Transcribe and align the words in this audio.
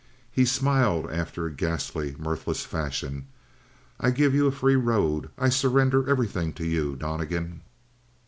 He 0.31 0.45
smiled 0.45 1.11
after 1.11 1.45
a 1.45 1.51
ghastly, 1.53 2.15
mirthless 2.17 2.65
fashion. 2.65 3.27
"I 3.99 4.09
give 4.09 4.33
you 4.33 4.47
a 4.47 4.51
free 4.51 4.73
road. 4.75 5.29
I 5.37 5.49
surrender 5.49 6.09
everything 6.09 6.53
to 6.53 6.65
you, 6.65 6.95
Donnegan. 6.95 7.61